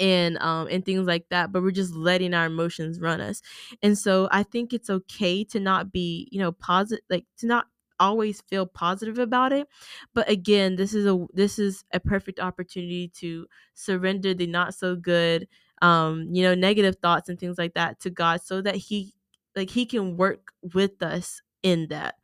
[0.01, 3.41] and um and things like that but we're just letting our emotions run us.
[3.83, 7.67] And so i think it's okay to not be you know positive like to not
[7.99, 9.67] always feel positive about it
[10.15, 14.95] but again this is a this is a perfect opportunity to surrender the not so
[14.95, 15.47] good
[15.83, 19.13] um you know negative thoughts and things like that to god so that he
[19.55, 22.15] like he can work with us in that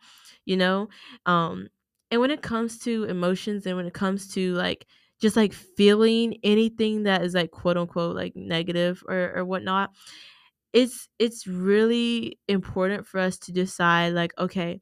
[0.45, 0.89] you know?
[1.25, 1.67] Um
[2.09, 4.85] and when it comes to emotions and when it comes to like
[5.19, 9.91] just like feeling anything that is like quote unquote like negative or or whatnot
[10.73, 14.81] it's it's really important for us to decide like okay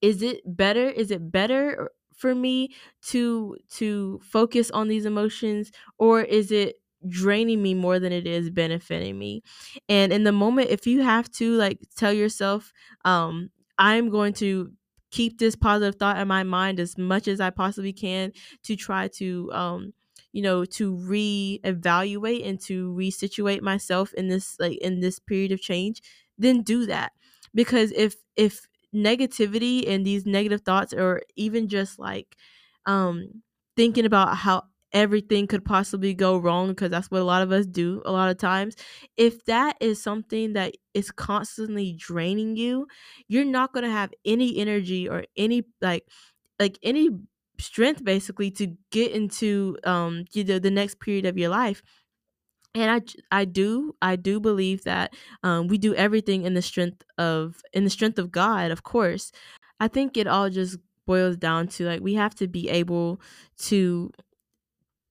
[0.00, 2.70] is it better is it better for me
[3.02, 6.76] to to focus on these emotions or is it
[7.08, 9.42] draining me more than it is benefiting me?
[9.88, 12.72] And in the moment if you have to like tell yourself
[13.04, 14.70] um i'm going to
[15.10, 19.08] keep this positive thought in my mind as much as i possibly can to try
[19.08, 19.92] to um
[20.32, 25.60] you know to reevaluate and to resituate myself in this like in this period of
[25.60, 26.00] change
[26.38, 27.12] then do that.
[27.54, 32.36] Because if if negativity and these negative thoughts or even just like
[32.86, 33.42] um
[33.76, 37.66] thinking about how everything could possibly go wrong because that's what a lot of us
[37.66, 38.76] do a lot of times.
[39.16, 42.86] If that is something that is constantly draining you
[43.28, 46.04] you're not going to have any energy or any like
[46.58, 47.10] like any
[47.58, 51.82] strength basically to get into um you know the next period of your life.
[52.74, 57.02] And I, I do i do believe that um, we do everything in the strength
[57.18, 59.32] of in the strength of god of course.
[59.80, 63.20] I think it all just boils down to like we have to be able
[63.58, 64.12] to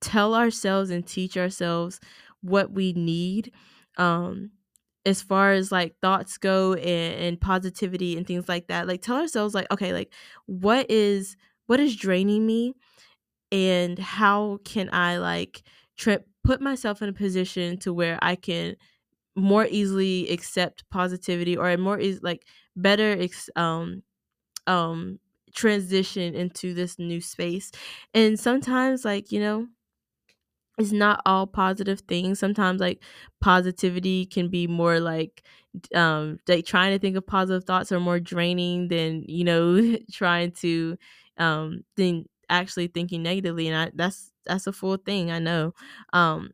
[0.01, 1.99] tell ourselves and teach ourselves
[2.41, 3.51] what we need
[3.97, 4.51] um
[5.05, 9.17] as far as like thoughts go and, and positivity and things like that like tell
[9.17, 10.13] ourselves like okay like
[10.45, 11.35] what is
[11.67, 12.73] what is draining me
[13.51, 15.63] and how can i like
[15.97, 18.75] trip put myself in a position to where i can
[19.35, 24.03] more easily accept positivity or more is like better ex- um
[24.67, 25.19] um
[25.55, 27.71] transition into this new space?
[28.13, 29.67] And sometimes like you know
[30.79, 32.39] it's not all positive things.
[32.39, 33.03] Sometimes like
[33.41, 35.43] positivity can be more like
[35.95, 40.51] um like trying to think of positive thoughts are more draining than, you know, trying
[40.53, 40.97] to
[41.37, 45.73] um than actually thinking negatively and I that's that's a full thing, I know.
[46.13, 46.51] Um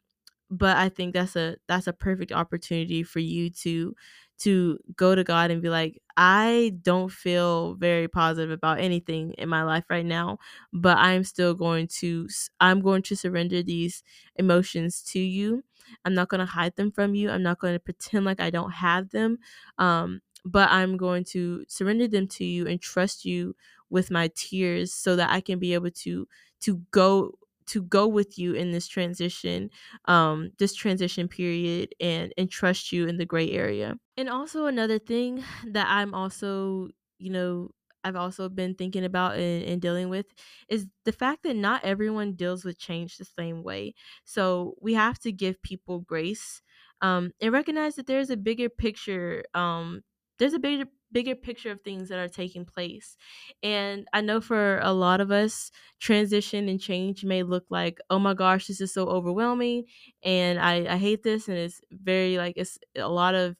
[0.52, 3.96] but I think that's a that's a perfect opportunity for you to
[4.40, 9.50] to go to God and be like, I don't feel very positive about anything in
[9.50, 10.40] my life right now,
[10.74, 12.28] but I'm still going to
[12.60, 14.04] I'm going to surrender these
[14.36, 15.64] emotions to you.
[16.04, 17.30] I'm not going to hide them from you.
[17.30, 19.40] I'm not going to pretend like I don't have them.
[19.78, 23.56] Um but I'm going to surrender them to you and trust you
[23.90, 26.28] with my tears so that I can be able to
[26.62, 27.38] to go
[27.68, 29.70] to go with you in this transition
[30.06, 33.96] um this transition period and and trust you in the gray area.
[34.18, 37.70] And also another thing that i'm also you know
[38.04, 40.28] i've also been thinking about and, and dealing with
[40.70, 43.94] is the fact that not everyone deals with change the same way.
[44.24, 46.62] So we have to give people grace
[47.02, 50.02] um and recognize that there's a bigger picture um
[50.40, 53.16] there's a bigger bigger picture of things that are taking place.
[53.64, 58.20] And I know for a lot of us, transition and change may look like, oh
[58.20, 59.86] my gosh, this is so overwhelming
[60.24, 63.56] and I, I hate this and it's very like it's a lot of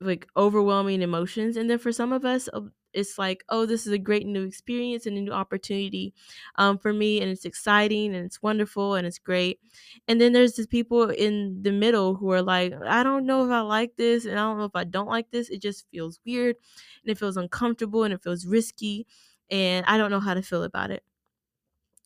[0.00, 2.60] like overwhelming emotions and then for some of us uh,
[2.92, 6.14] it's like oh this is a great new experience and a new opportunity
[6.56, 9.60] um, for me and it's exciting and it's wonderful and it's great.
[10.06, 13.50] And then there's these people in the middle who are like i don't know if
[13.50, 15.48] i like this and i don't know if i don't like this.
[15.50, 16.56] It just feels weird
[17.04, 19.06] and it feels uncomfortable and it feels risky
[19.50, 21.02] and i don't know how to feel about it.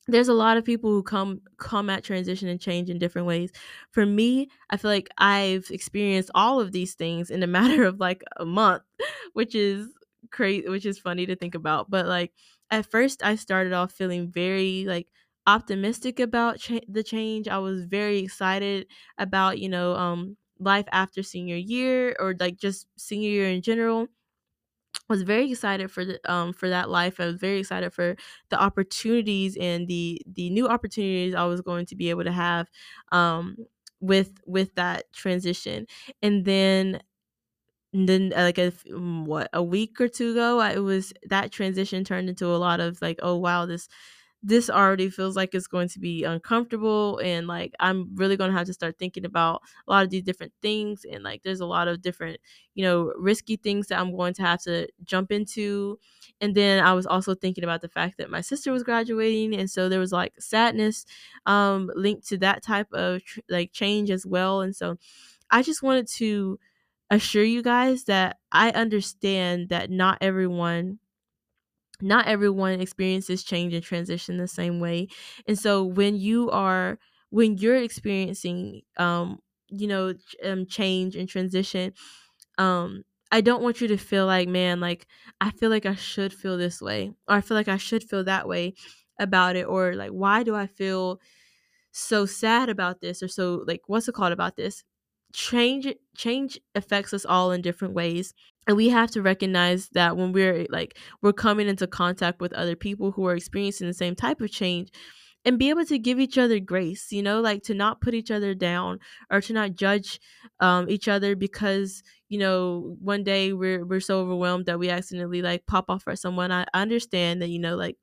[0.08, 3.52] There's a lot of people who come come at transition and change in different ways.
[3.92, 8.00] For me, I feel like I've experienced all of these things in a matter of
[8.00, 8.82] like a month,
[9.32, 9.88] which is
[10.30, 11.90] crazy, which is funny to think about.
[11.90, 12.32] But like
[12.70, 15.08] at first, I started off feeling very like
[15.46, 17.48] optimistic about cha- the change.
[17.48, 18.86] I was very excited
[19.18, 24.08] about you know um life after senior year or like just senior year in general
[25.08, 27.20] was very excited for the um for that life.
[27.20, 28.16] I was very excited for
[28.50, 32.68] the opportunities and the the new opportunities I was going to be able to have
[33.10, 33.56] um
[34.00, 35.86] with with that transition.
[36.22, 37.00] And then
[37.92, 41.12] and then uh, like a mm, what a week or two ago, I, it was
[41.28, 43.88] that transition turned into a lot of like, oh wow, this
[44.44, 48.56] this already feels like it's going to be uncomfortable and like i'm really going to
[48.56, 51.66] have to start thinking about a lot of these different things and like there's a
[51.66, 52.38] lot of different
[52.74, 55.98] you know risky things that i'm going to have to jump into
[56.40, 59.70] and then i was also thinking about the fact that my sister was graduating and
[59.70, 61.06] so there was like sadness
[61.46, 64.96] um linked to that type of tr- like change as well and so
[65.50, 66.58] i just wanted to
[67.12, 71.00] assure you guys that i understand that not everyone
[72.00, 75.08] not everyone experiences change and transition the same way.
[75.46, 76.98] And so when you are
[77.30, 80.12] when you're experiencing um you know
[80.44, 81.94] um, change and transition
[82.58, 85.06] um i don't want you to feel like man like
[85.40, 88.24] i feel like i should feel this way or i feel like i should feel
[88.24, 88.74] that way
[89.20, 91.20] about it or like why do i feel
[91.92, 94.84] so sad about this or so like what's it called about this
[95.32, 98.34] change change affects us all in different ways
[98.66, 102.76] and we have to recognize that when we're like we're coming into contact with other
[102.76, 104.90] people who are experiencing the same type of change
[105.44, 108.30] and be able to give each other grace you know like to not put each
[108.30, 108.98] other down
[109.30, 110.20] or to not judge
[110.60, 115.42] um, each other because you know one day we're we're so overwhelmed that we accidentally
[115.42, 116.50] like pop off at someone.
[116.52, 117.96] I understand that you know like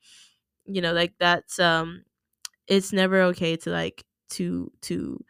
[0.65, 2.03] you know like that's um
[2.67, 5.23] it's never okay to like to to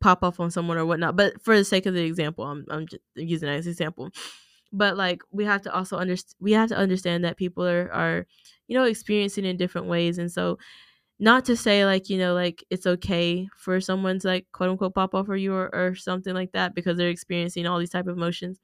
[0.00, 2.86] pop off on someone or whatnot but for the sake of the example i'm, I'm
[2.86, 4.10] just using that as an example
[4.72, 8.26] but like we have to also understand we have to understand that people are are
[8.68, 10.58] you know experiencing in different ways and so
[11.18, 15.14] not to say like you know like it's okay for someone's like quote unquote pop
[15.14, 18.16] off for you or, or something like that because they're experiencing all these type of
[18.16, 18.60] emotions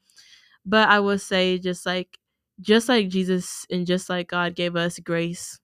[0.67, 2.19] but i will say just like
[2.61, 5.59] just like jesus and just like god gave us grace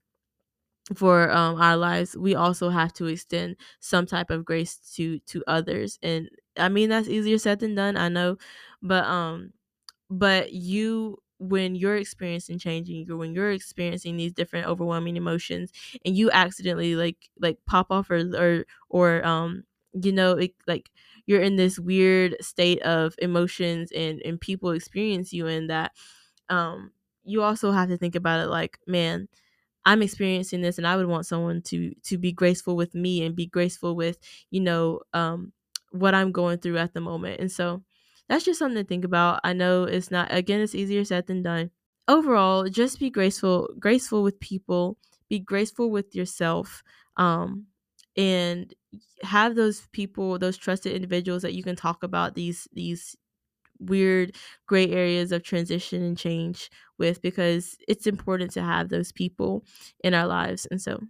[0.95, 5.43] for um our lives we also have to extend some type of grace to to
[5.47, 8.36] others and i mean that's easier said than done i know
[8.82, 9.53] but um
[10.11, 15.70] but you when you're experiencing changing when you're experiencing these different overwhelming emotions
[16.05, 19.64] and you accidentally like like pop off or or or um
[20.03, 20.91] you know it, like
[21.26, 25.93] you're in this weird state of emotions and and people experience you in that
[26.49, 26.93] um
[27.24, 29.28] you also have to think about it like man
[29.89, 33.34] i'm experiencing this and i would want someone to to be graceful with me and
[33.36, 34.18] be graceful with
[34.51, 35.53] you know um
[35.93, 37.41] what i'm going through at the moment.
[37.41, 37.82] And so
[38.28, 39.41] that's just something to think about.
[39.43, 41.70] I know it's not again it's easier said than done.
[42.07, 46.82] Overall just be graceful graceful with people be graceful with yourself
[47.16, 47.66] um
[48.16, 48.74] and
[49.22, 53.16] have those people those trusted individuals that you can talk about these these
[53.81, 54.35] weird
[54.66, 59.64] gray areas of transition and change with because it's important to have those people
[60.03, 61.01] in our lives and so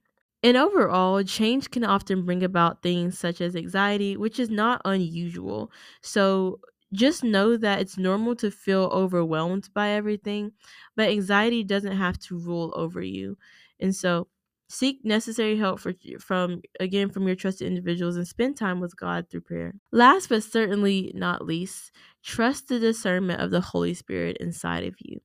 [0.42, 5.72] and overall, change can often bring about things such as anxiety, which is not unusual.
[6.00, 6.60] So
[6.92, 10.52] just know that it's normal to feel overwhelmed by everything,
[10.96, 13.36] but anxiety doesn't have to rule over you.
[13.80, 14.28] And so
[14.68, 19.28] seek necessary help for, from again from your trusted individuals and spend time with God
[19.28, 19.74] through prayer.
[19.90, 21.90] Last but certainly not least,
[22.28, 25.20] trust the discernment of the Holy Spirit inside of you.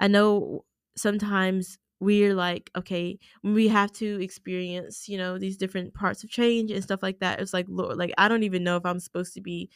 [0.00, 0.64] I know
[0.96, 6.70] sometimes we're like okay we have to experience you know these different parts of change
[6.70, 9.34] and stuff like that it's like lord like i don't even know if i'm supposed
[9.34, 9.70] to be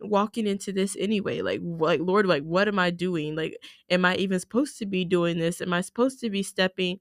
[0.00, 1.40] walking into this anyway.
[1.42, 3.36] Like like lord like what am i doing?
[3.36, 3.56] Like
[3.90, 5.60] am i even supposed to be doing this?
[5.60, 6.98] Am i supposed to be stepping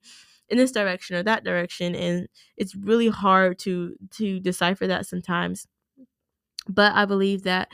[0.49, 1.95] in this direction or that direction?
[1.95, 5.67] And it's really hard to to decipher that sometimes.
[6.67, 7.69] But i believe that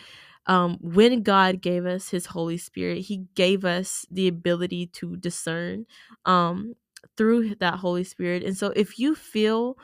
[0.48, 5.86] um, when God gave us His Holy Spirit, He gave us the ability to discern
[6.26, 6.76] um,
[7.18, 8.43] through that Holy Spirit.
[8.43, 9.78] And so, if you feel,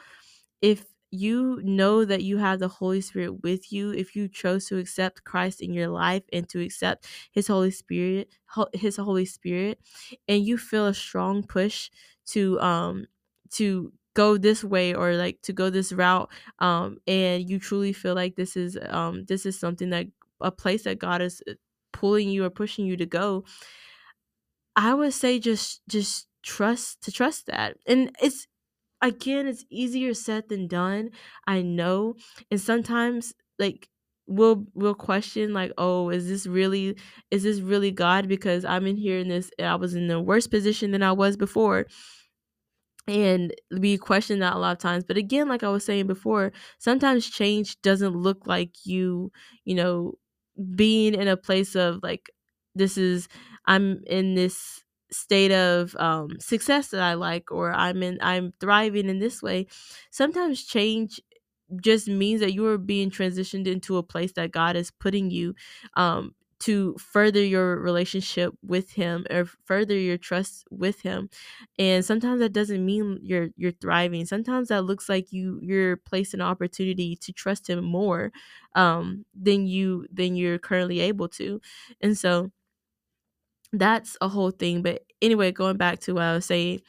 [0.62, 4.78] if you know that you have the Holy Spirit with you, if you chose to
[4.78, 8.30] accept Christ in your life and to accept His Holy Spirit,
[8.74, 9.80] His Holy Spirit,
[10.28, 11.90] and you feel a strong push
[12.28, 13.06] to um
[13.52, 18.14] to go this way or like to go this route um and you truly feel
[18.16, 20.06] like this is um this is something that
[20.44, 21.54] a place that God is uh,
[21.92, 23.46] pulling you or pushing you to go,
[24.76, 27.78] I would say just just trust to trust that.
[27.88, 28.48] And it's
[29.02, 31.12] again, it's easier said than done.
[31.48, 32.16] I know.
[32.52, 33.90] And sometimes like
[34.28, 36.98] we'll we'll question like, oh, is this really
[37.32, 38.28] is this really God?
[38.28, 41.38] Because I'm in here in this I was in the worst position than I was
[41.38, 41.88] before
[43.08, 46.52] and we question that a lot of times but again like i was saying before
[46.80, 49.32] sometimes change doesn't look like you
[49.66, 50.14] you know
[50.76, 52.30] being in a place of like
[52.76, 53.28] this is
[53.68, 59.10] i'm in this state of um success that i like or i'm in i'm thriving
[59.10, 59.66] in this way
[60.12, 61.22] sometimes change
[61.82, 65.56] just means that you are being transitioned into a place that god is putting you
[65.96, 66.34] um
[66.64, 71.30] to further your relationship with him or further your trust with him.
[71.80, 74.26] And sometimes that doesn't mean you're you're thriving.
[74.26, 78.32] Sometimes that looks like you you're placed an opportunity to trust him more
[78.76, 81.62] um than you than you're currently able to.
[82.02, 82.52] And so
[83.72, 84.82] that's a whole thing.
[84.82, 86.82] But anyway going back to what i was saying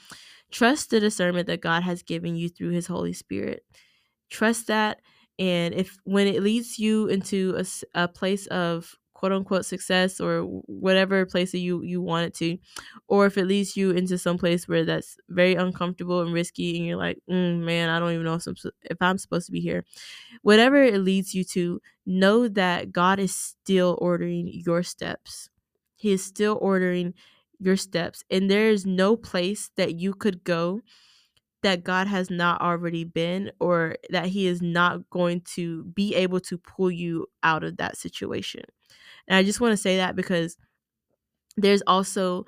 [0.52, 3.64] trust the discernment that god has given you through his holy spirit.
[4.30, 5.00] Trust that.
[5.38, 7.64] And if when it leads you into a,
[7.94, 12.58] a place of quote unquote success or whatever place that you you want it to
[13.08, 16.86] or if it leads you into some place where that's very uncomfortable and risky and
[16.86, 19.60] you're like mm, man i don't even know if I'm, if I'm supposed to be
[19.60, 19.84] here
[20.42, 25.50] whatever it leads you to know that god is still ordering your steps
[25.96, 27.14] he is still ordering
[27.60, 30.80] your steps and there is no place that you could go
[31.62, 36.40] that God has not already been or that he is not going to be able
[36.40, 38.64] to pull you out of that situation.
[39.28, 40.56] And I just want to say that because
[41.56, 42.44] there's also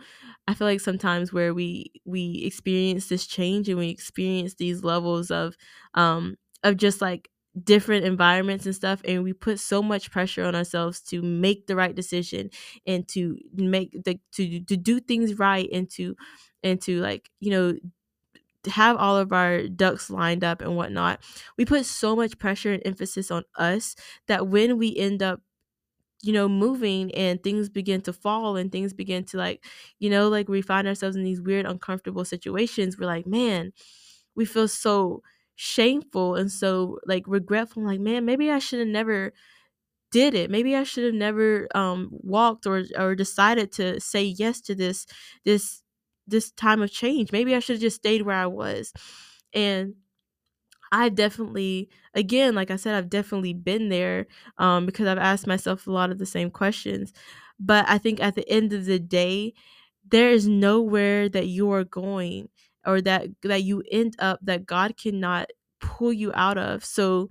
[0.49, 5.31] I feel like sometimes where we we experience this change and we experience these levels
[5.31, 5.57] of
[5.95, 7.29] um of just like
[7.63, 11.77] different environments and stuff and we put so much pressure on ourselves to make the
[11.77, 12.51] right decision
[12.87, 16.17] and to make the to to do things right and to
[16.63, 17.75] and to like you know
[18.67, 21.21] have all of our ducks lined up and whatnot
[21.57, 23.95] we put so much pressure and emphasis on us
[24.27, 25.41] that when we end up
[26.27, 29.65] you know, moving and things begin to fall and things begin to like,
[29.99, 32.99] you know, like we find ourselves in these weird, uncomfortable situations.
[32.99, 33.73] We're like, man,
[34.35, 35.23] we feel so
[35.57, 37.85] shameful and so like regretful.
[37.85, 39.33] Like, man, maybe I should have never
[40.11, 40.51] did it.
[40.51, 45.07] Maybe I should have never um walked or or decided to say yes to this
[45.45, 45.83] this
[46.27, 47.33] this time of change.
[47.33, 48.93] Maybe I should have just stayed where I was.
[49.53, 49.95] And
[50.93, 54.27] I definitely, again, like I said, I've definitely been there
[54.59, 57.13] um, because I've asked myself a lot of the same questions.
[57.59, 59.55] but I think at the end of the day,
[60.11, 62.49] there is nowhere that you are going
[62.87, 66.85] or that that you end up that God cannot pull you out of.
[66.85, 67.31] So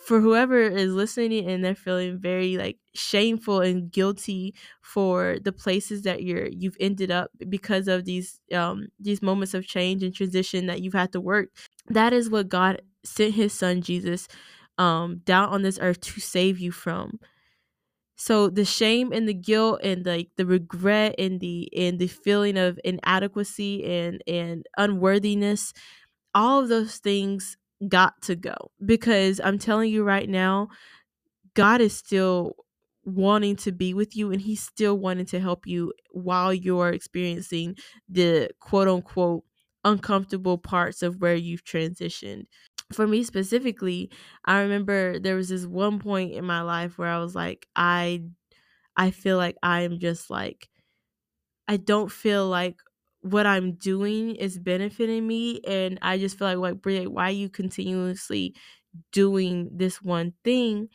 [0.00, 6.02] for whoever is listening and they're feeling very like shameful and guilty for the places
[6.02, 10.66] that you're you've ended up because of these um these moments of change and transition
[10.66, 11.48] that you've had to work.
[11.88, 14.28] That is what god sent his son jesus
[14.76, 17.18] um down on this earth to save you from.
[18.16, 22.56] So the shame and the guilt and like the regret and the and the feeling
[22.58, 25.72] of inadequacy and and unworthiness
[26.34, 27.56] all of those things
[27.88, 30.68] got to go because I'm telling you right now,
[31.54, 32.54] God is still
[33.04, 37.76] wanting to be with you and he's still wanting to help you while you're experiencing
[38.08, 39.44] the quote unquote
[39.84, 42.44] uncomfortable parts of where you've transitioned.
[42.92, 44.10] For me specifically,
[44.44, 48.24] I remember there was this one point in my life where I was like I
[48.96, 50.68] I feel like I'm just like
[51.66, 52.80] I don't feel like
[53.22, 57.30] what I'm doing is benefiting me, and I just feel like, like, Brie, why are
[57.32, 58.54] you continuously
[59.12, 60.88] doing this one thing,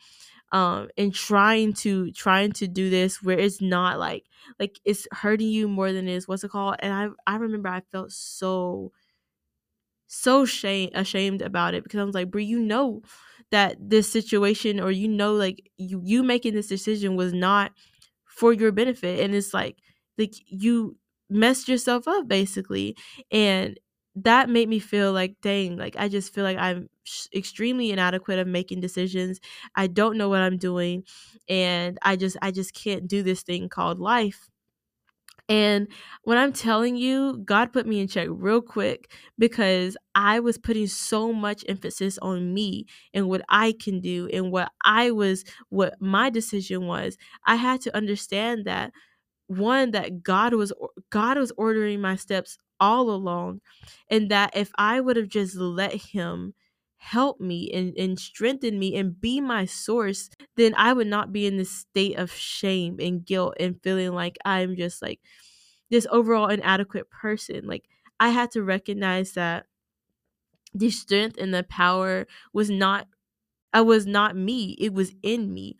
[0.52, 4.24] um, and trying to trying to do this where it's not like
[4.60, 6.76] like it's hurting you more than it is what's it called?
[6.80, 8.92] And I I remember I felt so
[10.06, 13.02] so shame ashamed about it because I was like, Brie, you know
[13.50, 17.72] that this situation or you know like you you making this decision was not
[18.26, 19.76] for your benefit and it's like
[20.18, 20.96] like you
[21.34, 22.96] messed yourself up basically
[23.30, 23.78] and
[24.16, 26.88] that made me feel like dang like i just feel like i'm
[27.34, 29.40] extremely inadequate of making decisions
[29.76, 31.02] i don't know what i'm doing
[31.48, 34.48] and i just i just can't do this thing called life
[35.46, 35.88] and
[36.22, 40.86] when I'm telling you, God put me in check real quick because I was putting
[40.86, 46.00] so much emphasis on me and what I can do and what I was, what
[46.00, 47.18] my decision was.
[47.46, 48.92] I had to understand that
[49.46, 50.72] one that God was
[51.10, 53.60] God was ordering my steps all along
[54.10, 56.54] and that if I would have just let him
[56.96, 61.46] help me and, and strengthen me and be my source, then I would not be
[61.46, 65.20] in this state of shame and guilt and feeling like I'm just like
[65.90, 67.66] this overall inadequate person.
[67.66, 67.84] Like
[68.20, 69.66] I had to recognize that
[70.72, 73.06] the strength and the power was not
[73.72, 74.76] I was not me.
[74.80, 75.76] It was in me.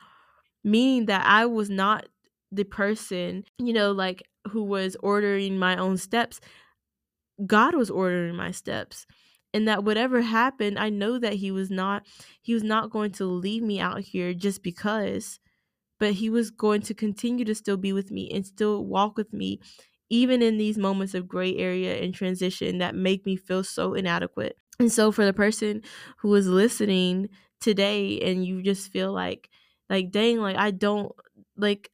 [0.64, 2.06] Meaning that I was not
[2.54, 6.40] the person, you know, like who was ordering my own steps.
[7.46, 9.06] God was ordering my steps.
[9.52, 12.06] And that whatever happened, I know that he was not
[12.42, 15.38] he was not going to leave me out here just because,
[16.00, 19.32] but he was going to continue to still be with me and still walk with
[19.32, 19.60] me
[20.10, 24.56] even in these moments of gray area and transition that make me feel so inadequate.
[24.78, 25.82] And so for the person
[26.18, 27.30] who is listening
[27.60, 29.50] today and you just feel like
[29.90, 31.12] like dang like I don't
[31.56, 31.90] like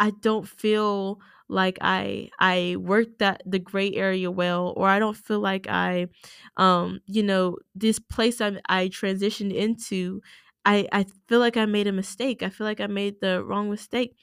[0.00, 5.16] I don't feel like I I worked that the gray area well or I don't
[5.16, 6.08] feel like I
[6.56, 10.22] um you know this place I I transitioned into
[10.64, 12.42] I I feel like I made a mistake.
[12.42, 14.16] I feel like I made the wrong mistake.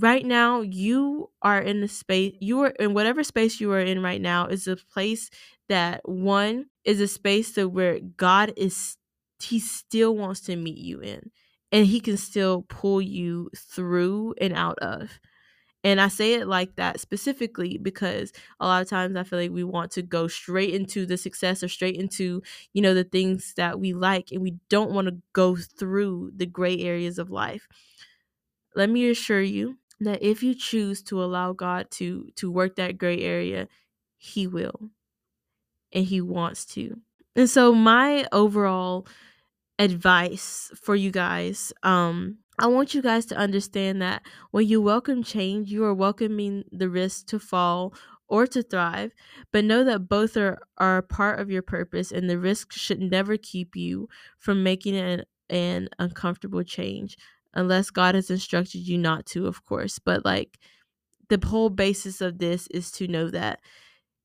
[0.00, 4.02] Right now you are in the space you are in whatever space you are in
[4.02, 5.28] right now is a place
[5.68, 8.96] that one is a space that where God is
[9.42, 11.30] he still wants to meet you in
[11.74, 15.20] and he can still pull you through and out of.
[15.84, 19.50] And I say it like that specifically because a lot of times I feel like
[19.50, 23.54] we want to go straight into the success or straight into, you know, the things
[23.56, 27.68] that we like and we don't want to go through the gray areas of life.
[28.76, 32.98] Let me assure you that if you choose to allow God to to work that
[32.98, 33.68] gray area,
[34.16, 34.90] he will.
[35.92, 37.00] And he wants to.
[37.36, 39.06] And so my overall
[39.78, 41.72] advice for you guys.
[41.82, 44.22] Um, I want you guys to understand that
[44.52, 47.94] when you welcome change, you are welcoming the risk to fall
[48.28, 49.12] or to thrive,
[49.52, 53.36] but know that both are, are part of your purpose and the risk should never
[53.36, 54.08] keep you
[54.38, 57.16] from making an, an uncomfortable change
[57.52, 59.98] unless God has instructed you not to, of course.
[59.98, 60.58] But like
[61.28, 63.60] the whole basis of this is to know that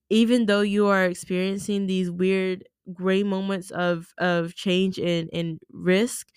[0.09, 2.63] even though you are experiencing these weird
[2.93, 6.27] gray moments of of change and and risk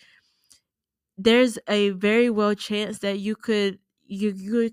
[1.17, 4.71] there's a very well chance that you could you you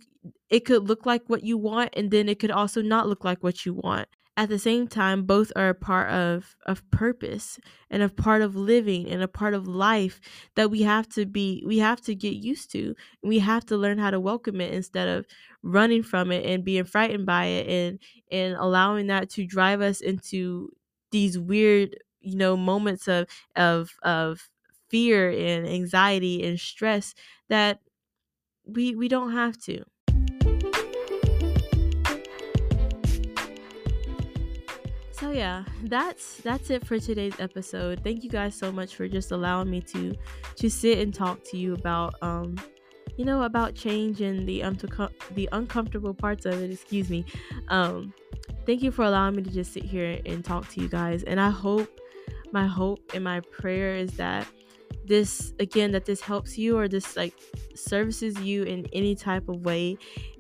[0.49, 3.43] it could look like what you want and then it could also not look like
[3.43, 4.07] what you want.
[4.38, 7.59] At the same time both are a part of of purpose
[7.89, 10.21] and a part of living and a part of life
[10.55, 12.95] that we have to be we have to get used to.
[13.21, 15.25] We have to learn how to welcome it instead of
[15.61, 17.99] running from it and being frightened by it and
[18.32, 20.69] and allowing that to drive us into
[21.12, 24.49] these weird you know moments of of of
[24.89, 27.14] fear and anxiety and stress
[27.47, 27.80] that
[28.66, 29.84] we we don't have to.
[35.12, 38.01] So yeah, that's that's it for today's episode.
[38.03, 40.16] Thank you guys so much for just allowing me to
[40.55, 42.57] to sit and talk to you about um
[43.18, 44.78] you know about change and the um
[45.32, 47.26] the uncomfortable parts of it, excuse me.
[47.68, 48.14] Um
[48.70, 51.24] thank you for allowing me to just sit here and talk to you guys.
[51.24, 51.89] And I hope
[52.51, 54.45] my hope and my prayer is that
[55.05, 57.34] this again that this helps you or this like
[57.74, 59.97] services you in any type of way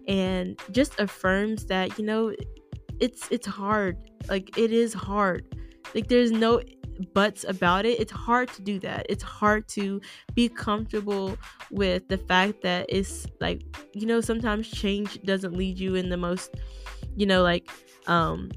[0.07, 2.31] and just affirms that you know
[2.99, 3.97] it's it's hard
[4.29, 5.43] like it is hard.
[5.95, 6.61] Like there's no
[7.15, 7.99] buts about it.
[7.99, 9.07] It's hard to do that.
[9.09, 9.99] It's hard to
[10.35, 11.35] be comfortable
[11.71, 13.63] with the fact that it's like,
[13.93, 16.53] you know, sometimes change doesn't lead you in the most,
[17.15, 17.67] you know, like
[18.07, 18.49] um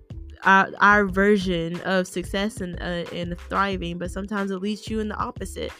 [0.44, 5.08] our, our version of success and uh, and thriving, but sometimes it leads you in
[5.08, 5.72] the opposite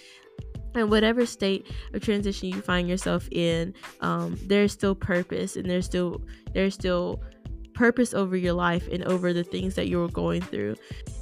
[0.74, 5.84] and whatever state of transition you find yourself in um, there's still purpose and there's
[5.84, 6.22] still
[6.54, 7.20] there's still
[7.74, 10.76] purpose over your life and over the things that you're going through.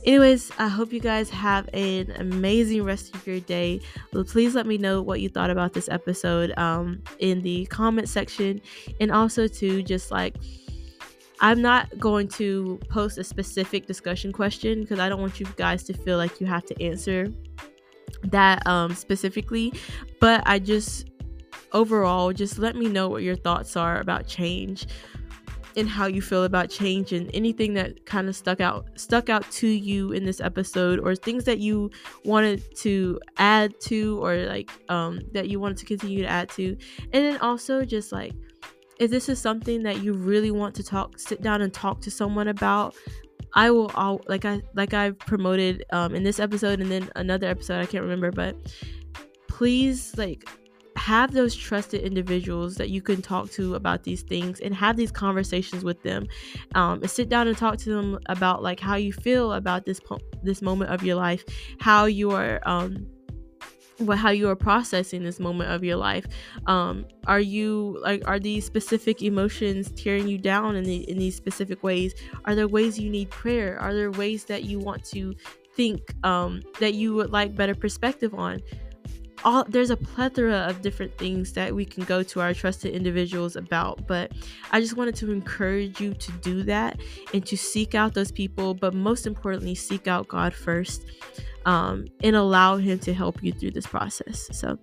[0.05, 3.81] Anyways, I hope you guys have an amazing rest of your day.
[4.27, 8.61] Please let me know what you thought about this episode um, in the comment section,
[9.01, 10.37] and also to just like.
[11.41, 15.83] I'm not going to post a specific discussion question because I don't want you guys
[15.85, 17.33] to feel like you have to answer
[18.25, 19.73] that um, specifically.
[20.21, 21.09] But I just
[21.73, 24.87] overall just let me know what your thoughts are about change
[25.77, 29.49] and how you feel about change and anything that kind of stuck out stuck out
[29.53, 31.91] to you in this episode or things that you
[32.25, 36.77] wanted to add to or like um that you wanted to continue to add to
[37.13, 38.35] and then also just like
[39.01, 42.11] if this is something that you really want to talk sit down and talk to
[42.11, 42.95] someone about
[43.55, 47.49] I will all like I like I've promoted um in this episode and then another
[47.49, 48.55] episode I can't remember but
[49.49, 50.45] please like
[50.97, 55.11] have those trusted individuals that you can talk to about these things and have these
[55.11, 56.27] conversations with them.
[56.75, 59.99] Um, and sit down and talk to them about like how you feel about this
[59.99, 61.45] po- this moment of your life
[61.81, 63.07] how you are um,
[64.01, 66.27] what how you are processing this moment of your life.
[66.67, 71.37] Um are you like are these specific emotions tearing you down in, the, in these
[71.37, 72.15] specific ways?
[72.45, 73.79] Are there ways you need prayer?
[73.79, 75.35] Are there ways that you want to
[75.75, 78.61] think um that you would like better perspective on
[79.45, 83.57] all there's a plethora of different things that we can go to our trusted individuals
[83.57, 84.33] about but
[84.73, 87.01] i just wanted to encourage you to do that
[87.33, 91.05] and to seek out those people but most importantly seek out god first
[91.67, 94.49] um, and allow him to help you through this process.
[94.53, 94.79] So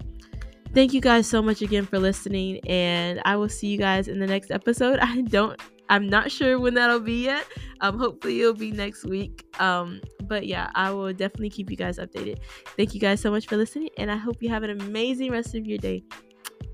[0.74, 4.20] thank you guys so much again for listening and i will see you guys in
[4.20, 5.00] the next episode.
[5.02, 5.60] I don't
[5.90, 7.46] I'm not sure when that'll be yet.
[7.82, 9.46] Um, hopefully it'll be next week.
[9.60, 12.40] Um, but yeah, I will definitely keep you guys updated.
[12.76, 15.56] Thank you guys so much for listening, and I hope you have an amazing rest
[15.56, 16.04] of your day.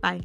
[0.01, 0.22] Bye.